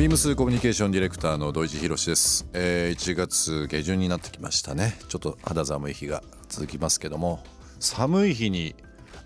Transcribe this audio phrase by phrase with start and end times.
[0.00, 4.96] ビームスコミュニケーションディレクターの土井地博です、えー、1月下旬になってきましたね。
[5.10, 7.44] ちょっと肌寒い日が続きますけども
[7.80, 8.74] 寒い日に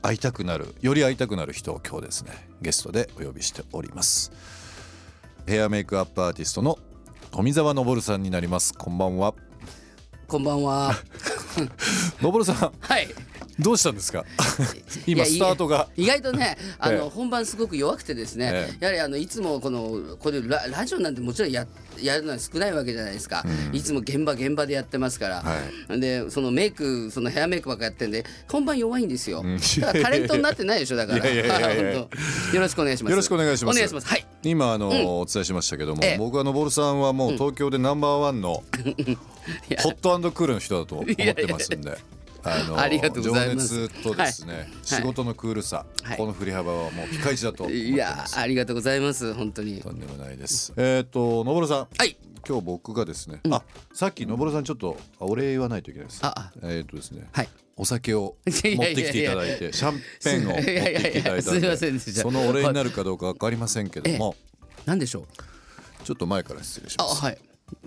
[0.02, 4.32] 会いたくなるより会いたくなる人を今日ですねゲストでお呼びしております。
[5.46, 6.76] ヘアメイクアップアーティストの
[7.30, 8.74] 富澤昇さんになります。
[8.74, 9.32] こんばんは。
[10.26, 10.92] こんばんは。
[12.20, 12.72] 昇さん。
[12.80, 13.06] はい
[13.58, 14.24] どうしたんですか？
[15.06, 15.88] 今スタートが。
[15.96, 21.66] 意外とねあの、ええ本番すごく弱くてですね、えやはりあのいつもこのこれララジオなんてもちろんや
[22.00, 29.58] やるのは少ないわけじゃないですか、いつも現場現場でやってますから、はでそのメイクそのヘアメイクばっかやってんで本番弱いんですよ、ん。
[29.80, 31.26] だからタレントになってないでしょだから。
[31.26, 33.10] よろしくお願いします。
[33.10, 33.76] よろしくお願いします。
[33.76, 34.06] お願いします。
[34.06, 34.26] はい。
[34.42, 36.18] 今あの、お伝えしましたけども、ええ。
[36.18, 38.62] 僕は昇さんはもう東京でナンバーワンの
[39.68, 39.82] や。
[39.82, 41.98] ホットクールの人だと思ってますんで。
[42.44, 43.74] あのありがとうございます。
[43.74, 46.16] 情熱とですね、仕事のクールさ、はい。
[46.16, 48.24] この振り幅はもうピカイチだといや。
[48.36, 49.32] ありがとうございます。
[49.34, 49.80] 本当に。
[49.80, 50.72] とんでもないです。
[50.76, 52.16] えっ、と昇さん、はい。
[52.46, 53.62] 今日僕がですね、あ
[53.94, 56.20] さっき昇さんちょっとあお礼言わないといけないです。
[56.22, 56.52] ああ。
[56.62, 57.48] えっ、とですね、はい。
[57.76, 62.22] お酒を い持ってきていただいて、シャンペンを持ってきていただいたいやいやいやすいませんんで、でした。
[62.22, 64.36] そのお礼になるかどうかわかりませんけども、
[64.84, 65.20] 何でしょ
[66.00, 66.04] う？
[66.04, 67.22] ちょっと前から失礼しあます。
[67.22, 67.38] はい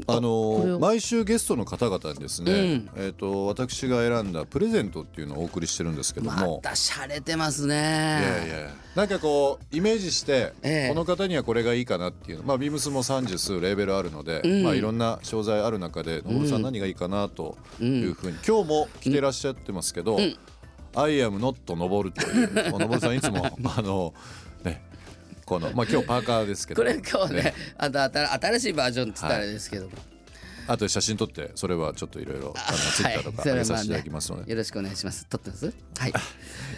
[0.07, 2.89] あの毎週ゲストの方々にですね、うん。
[2.95, 7.75] えっ、と私が選んだプレゼントっていうのをお送りしてるんですけどまも、た洒落てますね。
[7.75, 8.69] いやいや。
[8.95, 10.89] なんかこうイメージして、ええ。
[10.89, 14.63] この方にはこれがいいかなっていうまあビームスも30数レーベルあるので、ん。
[14.63, 20.17] まあいろんな商材ある中で野村さん何がいいかなというふうに、今日も来てらっしゃってますけど、
[20.95, 22.71] I am not 登るという。
[22.71, 23.45] まあ登さんいつも
[23.77, 24.13] あの
[24.63, 24.86] ね
[25.47, 26.83] このまあ今日パーカーですけど。
[26.83, 29.85] これ今日ねあと新新しいバージョンって言ったらですけど。
[29.85, 29.91] も、
[30.67, 35.25] あとで写真撮ってそれはちょっといろいろあのツイッターとか上げさせていただきますので、よろしくお願いします。
[35.29, 35.73] 撮ってます？
[35.97, 36.13] はい。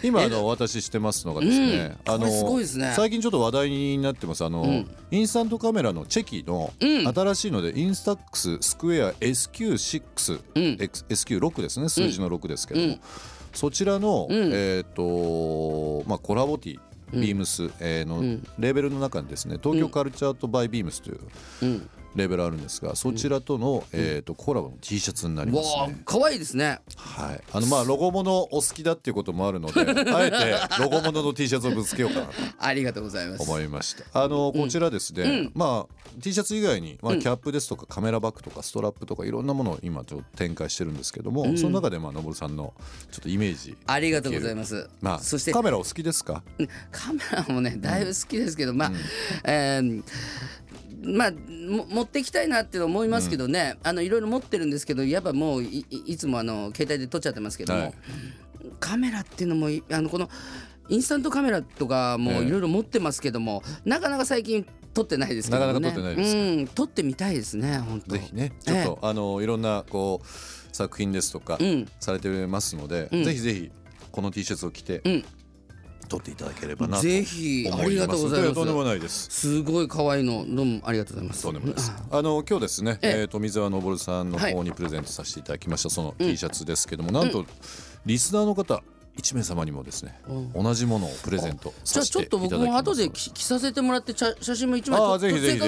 [0.04, 2.92] 今あのお渡ししてますのがですね、あのうんこれすごいですね。
[2.94, 4.44] 最近ちょっと話題になってます。
[4.44, 4.88] あの、ん。
[5.10, 7.12] インスタントカメラのチェキのうん。
[7.12, 10.76] 新しいので、インスタックススクエア SQ6、うん。
[10.78, 11.88] X- SQ6 ですね。
[11.88, 13.00] 数字の6ですけども、うん。
[13.52, 14.50] そちらの、うん。
[14.54, 16.80] えっ、とまあコラボティ
[17.12, 18.42] ビームス、えーのん。
[18.58, 21.20] レーベルの中にですね東京カルチャーとバイビームスという
[21.62, 26.02] うんレーベルあるんですがそちらとの、えー、とコラボの T シャツになりますね。
[26.04, 26.80] 可愛いですね。
[26.96, 29.80] はい、あのまあロゴものお好きだっていうこともあるので
[30.12, 33.42] あえてロゴものの T シャツをぶつけようかなと ありがとうございます。
[33.42, 34.24] 思いました。
[34.24, 42.74] あのこちらですね、まあ T シャツ以外に、まあ、キャップですとかカメラバッグとかストラップとかいろんなものを今ちょっと展開してるんですけども、その中でまあのぼるさんの
[43.12, 44.88] ちょっとイメージありがとうございます。
[45.00, 46.42] まあそしてカメラお好きですか？
[46.90, 48.92] カメラもねだいぶ好きですけど、まあ、
[49.44, 50.02] えー
[51.02, 55.84] まあも持っていきたいなって思いますけどね、あのいろいろ持ってるんですけどやっぱもうい
[56.16, 57.94] つもあの携帯で撮っちゃってますけども、はい。
[58.78, 60.28] カメラっていうのもいあのこの
[60.88, 62.42] インスタントカメラとかもええ。
[62.44, 65.88] いろいろ持ってますけども、なかなか最近撮ってないですけどもね。
[65.88, 68.16] なかなか撮って撮ってみたいですね本当。
[68.16, 70.26] ぜひねちょっと、あのいろんなこう
[70.76, 71.88] 作品ですとか、うん。
[72.00, 73.24] されてますので、ん。
[73.24, 73.70] ぜひぜひ
[74.10, 75.24] この T シャツを着て、うん
[76.10, 77.86] 撮っていただければなとぜひ思います。
[77.86, 78.54] ありがとうございます。
[78.54, 79.28] とんでもないです。
[79.30, 81.42] すごい可愛いのどうもありがとうございます。
[81.44, 81.92] とんでもないです。
[82.10, 83.20] あの今日ですね、ええ。
[83.20, 87.46] えー、富澤昇さんの方にプレゼントさせていただきました、その T シャツですけども、なんと、
[88.04, 88.82] リスナーの方
[89.16, 90.52] 1名様にもですねうん。
[90.52, 95.66] 同じものをプレゼントじゃあさせていちょっと僕も後で着着させてもらって写写真も一枚あ撮っあぜひぜひこ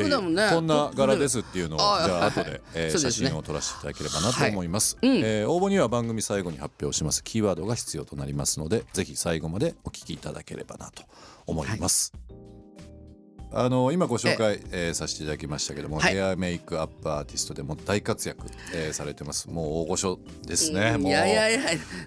[0.60, 7.22] んな柄ですっていうのをじあゃあはい後で、え 写真を撮らせていただければなと思います、えー応募には番組最後に発表します。
[7.24, 11.02] キーワードが必要となりますのでぜひ最後までお聞きいただければなと
[11.46, 12.12] 思います、
[13.54, 16.14] あの今ご紹介、えーさせていただきましたけども、はい。
[16.14, 19.50] ヘアメイクアップアーティストでも大活躍、えーされてます。
[19.50, 21.60] もう大御所ですね、もういやいやいや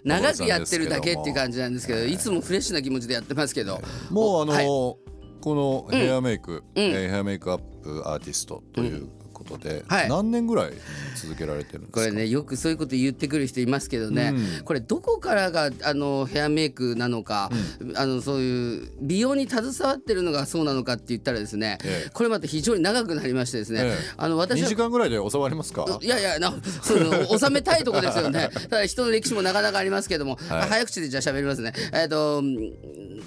[0.04, 3.82] 長くやってるだけっていう感じなんですけどいつもフレッシュな気持ちでやってますけど。
[4.10, 4.66] もうあの、はい。
[4.66, 6.84] このヘアメイク、うん。
[6.84, 9.10] えーヘアメイクアップアーティストという
[9.50, 10.10] ことで、はい。
[10.10, 10.74] 何年ぐらい
[11.16, 12.00] 続けられてるんですか？
[12.02, 14.64] これねよくそういうこと言ってくる人いますけどね、うん。
[14.64, 17.50] これどこからがあのヘアメイクなのか、
[17.96, 22.10] あのそういう美容に携わってるのがそうなのかって言ったらですね、ええ。
[22.12, 23.96] これまた非常に長くなりましてですね、ええ。
[24.18, 25.86] あの私2は時間ぐらいで収まりますか？
[26.02, 28.50] いやいやなその収めたいとこですよね。
[28.70, 30.70] ただ人の歴史もなかなかありますけども、はい。
[30.70, 31.74] 早口でじゃあ喋りますね。
[31.94, 32.56] えっ、とうん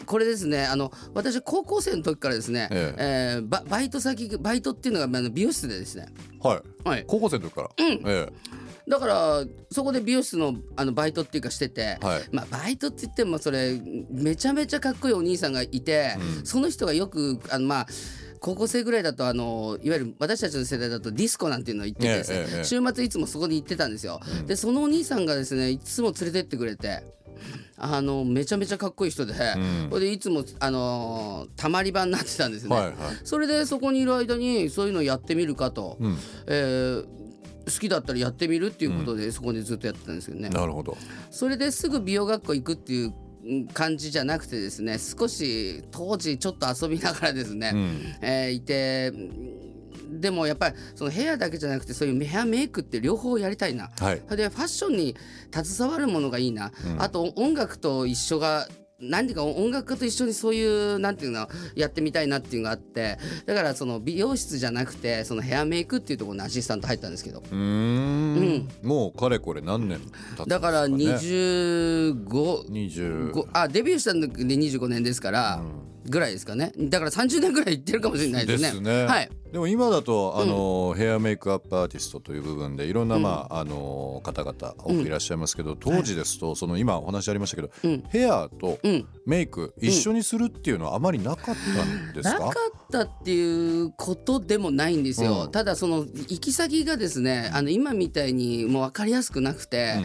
[0.06, 3.38] これですねあの私高校生の時からですね、ええ。
[3.40, 6.06] ーババイト先バイトっていうのがあの美容室でですね。
[6.40, 6.88] はい。
[6.88, 7.04] はい。
[7.06, 8.28] 高校生の時から、え
[8.88, 12.22] だからそこで美容室のあのバイトっていうかしてて、はい。
[12.32, 13.78] まあバイトって言ってもそれ
[14.10, 17.86] めちゃめちゃかっこいいお兄さんがいて、その人がよくあのまあ
[18.40, 24.20] 高校生ぐらいだとあのいわゆる私たちの世代だとディスコなんていうのを行っててですね、ええええ週末いつもそこに行ってたんですよ。
[24.46, 27.02] でそのお兄さんがですねいつも連れてってくれて。
[27.76, 29.88] あのめちゃめちゃかっこいい人で、ん。
[29.90, 32.94] それでいつもあのーたまり場になってたんですね、はいはい。
[33.24, 36.16] それでそこにいる間にそういうのやってみるかと、うん。
[36.46, 37.06] えー
[37.68, 40.48] 好きだったらやってみるっていうことで、そこでずっとやってたんですけどね。
[40.48, 40.96] なるほど。
[41.30, 43.14] それですぐ美容学校行くっていう
[43.44, 48.16] うん感じじゃなくてですね少し当時ちょっと遊びながらですね、うん。
[48.22, 49.67] えーいてうん
[50.08, 54.22] でもやっぱりそのヘアだけじゃなくてそういうヘアメイクって両方やりたいな、はい。
[54.24, 55.16] それでファッションに
[55.52, 58.66] 携わるものがいいな、あと音楽と一緒が
[59.00, 63.16] 何か音楽家と一緒にそういうなんていうのやってみたいなっていうのがあって。
[63.46, 67.38] だからその美容室じゃなくてそのヘアメイクっていうところのアシスタント入ったんですけど。
[67.38, 68.68] うーん。
[68.82, 72.22] もうかれこれ何年経ったんですか、ね、だから25
[72.68, 75.62] 20ごあデビューしたので25年ですから、
[76.10, 76.72] ぐらいですかね。
[76.76, 78.58] だから30年ぐらい行ってるかもしれないでね。
[78.58, 79.30] ですすね、はい。
[79.52, 88.04] でも今だとあの、ヘアメイクアップアーティストという部分でいろんな、まああの方々多くいらっしゃいますけど、当時ですとその今お話ありましたけど、うん。
[88.10, 89.06] ヘアとうん。
[89.26, 95.50] メイク一緒にするっていうのはあまりなかったんですか、なかったっていうことでもないんですよ、うん。
[95.50, 99.96] ただその行き先がですねあの今みたいにもう分かりやすくなくて、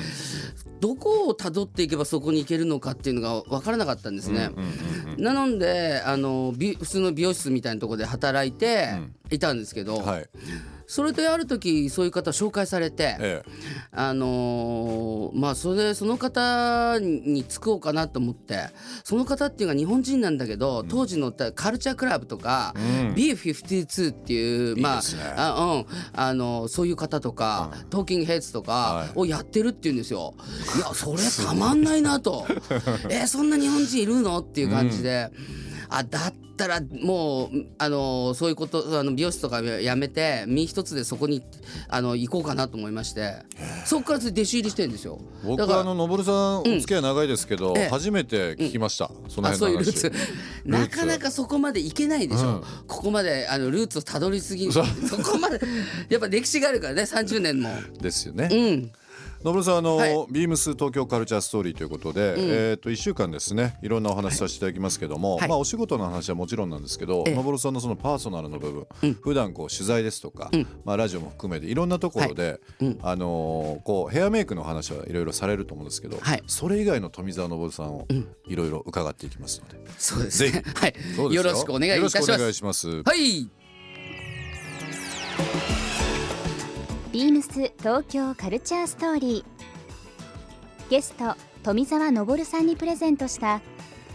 [0.80, 4.50] どこをたどっていけばそこに行けるのかっていうのが分からなかったんですね。
[4.56, 8.90] うんうんうんなのであの美普通の美容室みたいなところで働いて
[9.30, 10.30] いたんですけど、はい
[10.88, 13.44] それである時そういう方紹介されて、え
[13.92, 18.70] あのーまあそれでその方に就こうかなと思って
[19.04, 22.74] その方っていうのが日本人なんだけど、当時のカルチャークラブとか、
[23.16, 25.02] B52 っていうまあね。
[25.36, 30.34] あ、うん、あのそういう方とか、トーキングヘッズとかをやってるっていうんですよ。
[30.76, 32.46] いやそれたまんないなと。
[33.10, 34.40] えそんな日本人いるの？
[34.40, 35.32] っていう感じで、
[35.96, 41.44] あだったらもうあのそういうことあの美容室とかやめて身一つでそこに
[41.88, 43.44] あの行こうかなと思いまして。
[43.86, 45.20] そこから弟子入りしてるんですよ。
[45.44, 47.90] 僕はあののぼるさんお付き合い長いですけど、ええ。
[47.90, 50.10] 初めて聞きました、そのあそういうルーツ。
[50.10, 50.22] 辺
[50.66, 52.64] の話なかなかそこまでいけないでしょ、うん。
[52.88, 55.60] ここまであのルーツをたどりすぎそこまで
[56.10, 57.70] やっぱ歴史があるからね30年も。
[58.02, 58.92] ですよね、うん
[59.44, 60.26] のぼるさんあの、はい。
[60.32, 62.36] ビームス東京カルチャーストーリーということで、
[62.72, 65.50] えっ、と1週間ですねいろんなお話させていただきますけども、はい。
[65.50, 67.36] まあお仕事の話はもちろんなんですけど、ええ。
[67.36, 68.72] のぼるさんのそのパーソナルの部
[69.02, 70.50] 分、普段こう取材ですとか、
[70.86, 72.62] まあラジオも含めていろんなところで、
[73.02, 76.44] あのーこうヘアメイクの話はいろいろされると思うんですけど、はい。
[76.48, 78.08] それ以外の富澤のぼるさんを
[78.48, 80.54] いろいろ伺っていきますので、そうですぜひ。
[80.56, 81.34] ねはい。
[81.34, 82.22] よろしくお願いいたします。
[82.22, 83.04] よろしくお願いします。
[83.04, 83.50] はい
[87.14, 90.90] ビームス東京カルチャーストーリー。
[90.90, 93.62] ゲスト富澤昇さんにプレゼントした